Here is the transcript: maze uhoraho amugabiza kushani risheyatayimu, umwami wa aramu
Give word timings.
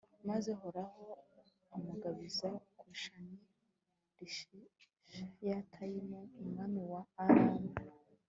maze 0.29 0.47
uhoraho 0.57 1.05
amugabiza 1.75 2.49
kushani 2.79 3.37
risheyatayimu, 4.17 6.19
umwami 6.41 6.81
wa 6.91 7.01
aramu 7.23 7.67